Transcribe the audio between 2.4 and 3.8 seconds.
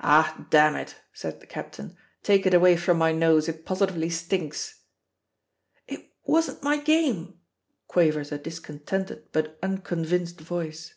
it away from my nose, it